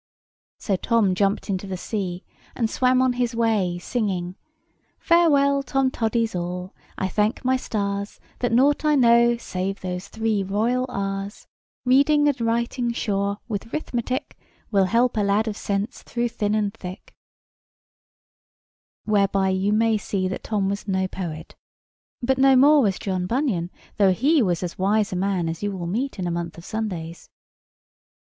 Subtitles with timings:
[0.57, 2.23] So Tom jumped into the sea,
[2.55, 4.35] and swam on his way, singing:—
[4.97, 10.87] "Farewell, Tomtoddies all; I thank my stars That nought I know save those three royal
[10.89, 11.45] r's:
[11.85, 14.31] Reading and riting sure, with rithmetick,
[14.71, 17.13] Will help a lad of sense through thin and thick."
[19.05, 21.55] Whereby you may see that Tom was no poet:
[22.23, 25.71] but no more was John Bunyan, though he was as wise a man as you
[25.71, 27.29] will meet in a month of Sundays.